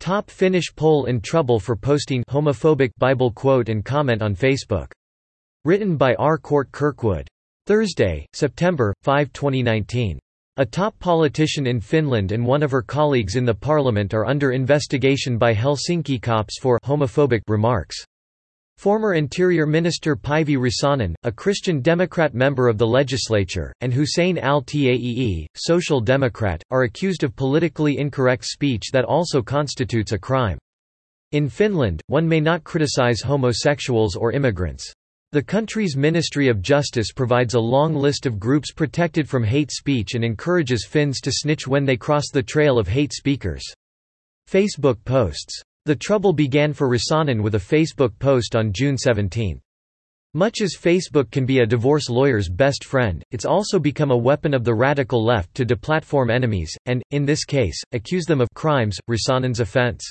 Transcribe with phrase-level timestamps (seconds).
[0.00, 4.90] Top Finnish Pol in trouble for posting homophobic Bible quote and comment on Facebook.
[5.66, 6.38] Written by R.
[6.38, 7.28] Cort Kirkwood.
[7.66, 10.18] Thursday, September 5, 2019.
[10.56, 14.52] A top politician in Finland and one of her colleagues in the parliament are under
[14.52, 18.02] investigation by Helsinki cops for homophobic remarks.
[18.80, 25.44] Former Interior Minister Päivi Räsänen, a Christian Democrat member of the legislature, and Hussein al-Taee,
[25.54, 30.56] Social Democrat, are accused of politically incorrect speech that also constitutes a crime.
[31.32, 34.90] In Finland, one may not criticize homosexuals or immigrants.
[35.32, 40.14] The country's Ministry of Justice provides a long list of groups protected from hate speech
[40.14, 43.62] and encourages Finns to snitch when they cross the trail of hate speakers.
[44.50, 45.62] Facebook posts.
[45.86, 49.58] The trouble began for Räsänen with a Facebook post on June 17.
[50.34, 54.52] Much as Facebook can be a divorce lawyer's best friend, it's also become a weapon
[54.52, 58.98] of the radical left to deplatform enemies, and, in this case, accuse them of crimes.
[59.10, 60.08] Räsänen's offense.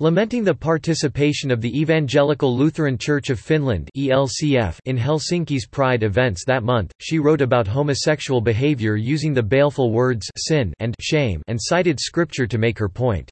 [0.00, 6.62] Lamenting the participation of the Evangelical Lutheran Church of Finland in Helsinki's Pride events that
[6.62, 12.00] month, she wrote about homosexual behavior using the baleful words sin and shame and cited
[12.00, 13.30] scripture to make her point.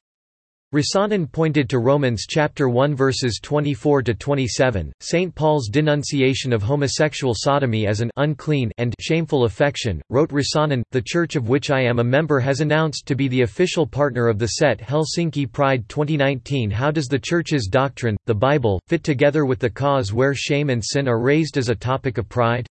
[0.75, 7.33] Räsänen pointed to Romans chapter 1 verses 24 to 27, St Paul's denunciation of homosexual
[7.33, 10.01] sodomy as an unclean and shameful affection.
[10.09, 13.43] Wrote Räsänen, "The church of which I am a member has announced to be the
[13.43, 16.69] official partner of the set Helsinki Pride 2019.
[16.71, 20.83] How does the church's doctrine, the Bible, fit together with the cause where shame and
[20.83, 22.67] sin are raised as a topic of pride?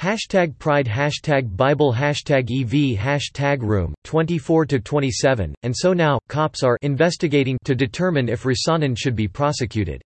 [0.00, 7.58] Hashtag Pride Hashtag Bible Hashtag EV Hashtag Room, 24–27, and so now, cops are investigating
[7.64, 10.00] to determine if Räsänen should be prosecuted.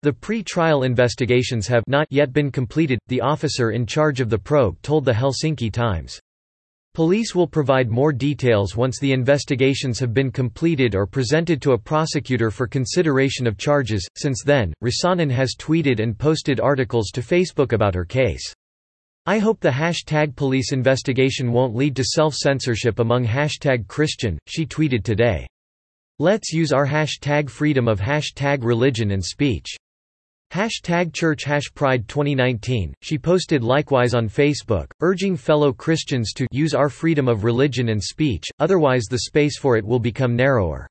[0.00, 4.80] The pre-trial investigations have not yet been completed, the officer in charge of the probe
[4.80, 6.18] told the Helsinki Times.
[6.94, 11.78] Police will provide more details once the investigations have been completed or presented to a
[11.78, 14.08] prosecutor for consideration of charges.
[14.16, 18.54] Since then, Räsänen has tweeted and posted articles to Facebook about her case.
[19.28, 25.04] I hope the hashtag police investigation won't lead to self-censorship among hashtag Christian, she tweeted
[25.04, 25.46] today.
[26.18, 29.76] Let's use our hashtag freedom of hashtag religion and speech.
[30.50, 36.72] Hashtag Church Hash Pride 2019, she posted likewise on Facebook, urging fellow Christians to use
[36.72, 40.88] our freedom of religion and speech, otherwise the space for it will become narrower.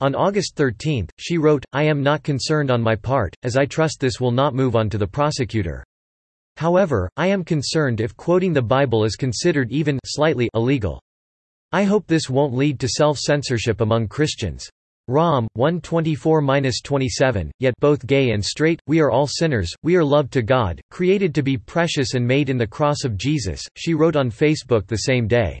[0.00, 4.00] On August 13, she wrote, I am not concerned on my part, as I trust
[4.00, 5.84] this will not move on to the prosecutor.
[6.58, 11.00] However, I am concerned if quoting the Bible is considered even slightly illegal.
[11.70, 14.68] I hope this won't lead to self-censorship among Christians.
[15.06, 15.46] Rom.
[15.56, 20.80] 124-27, yet both gay and straight, we are all sinners, we are loved to God,
[20.90, 24.88] created to be precious and made in the cross of Jesus, she wrote on Facebook
[24.88, 25.60] the same day.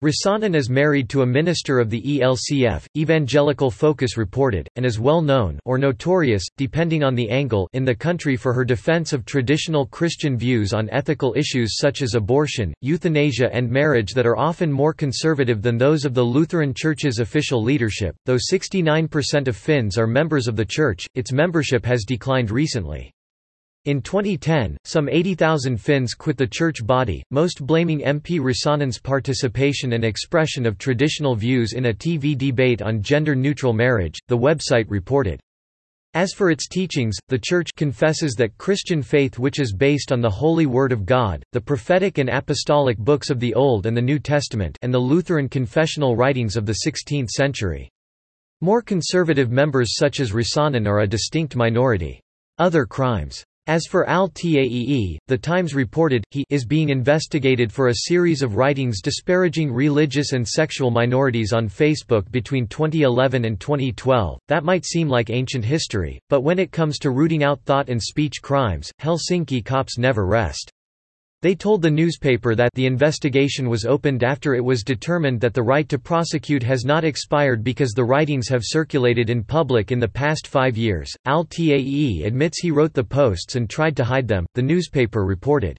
[0.00, 5.20] Räsänen is married to a minister of the ELCF, Evangelical Focus reported, and is well
[5.20, 9.86] known or notorious, depending on the angle in the country for her defense of traditional
[9.86, 14.94] Christian views on ethical issues such as abortion, euthanasia and marriage that are often more
[14.94, 18.14] conservative than those of the Lutheran Church's official leadership.
[18.24, 23.12] Though 69% of Finns are members of the church, its membership has declined recently.
[23.88, 30.04] In 2010, some 80,000 Finns quit the church body, most blaming MP Räsänen's participation and
[30.04, 35.40] expression of traditional views in a TV debate on gender-neutral marriage, the website reported.
[36.12, 40.28] As for its teachings, the Church confesses that Christian faith which is based on the
[40.28, 44.18] Holy Word of God, the prophetic and apostolic books of the Old and the New
[44.18, 47.88] Testament and the Lutheran confessional writings of the 16th century.
[48.60, 52.20] More conservative members such as Räsänen are a distinct minority.
[52.58, 58.42] Other crimes as for al-Taee, The Times reported, he is being investigated for a series
[58.42, 64.40] of writings disparaging religious and sexual minorities on Facebook between 2011 and 2012.
[64.48, 68.02] That might seem like ancient history, but when it comes to rooting out thought and
[68.02, 70.72] speech crimes, Helsinki cops never rest.
[71.40, 75.62] They told the newspaper that the investigation was opened after it was determined that the
[75.62, 80.08] right to prosecute has not expired because the writings have circulated in public in the
[80.08, 81.14] past five years.
[81.26, 85.78] Al Taee admits he wrote the posts and tried to hide them, the newspaper reported.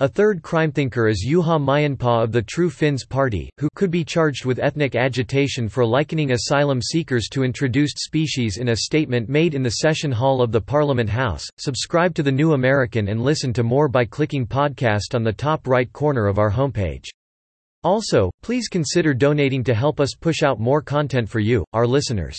[0.00, 4.44] A third crimethinker is Juha Mäenpää of the True Finns Party, who could be charged
[4.44, 9.62] with ethnic agitation for likening asylum seekers to introduced species in a statement made in
[9.64, 11.44] the session hall of the Parliament House.
[11.56, 15.66] Subscribe to The New American and listen to more by clicking podcast on the top
[15.66, 17.08] right corner of our homepage.
[17.82, 22.38] Also, please consider donating to help us push out more content for you, our listeners.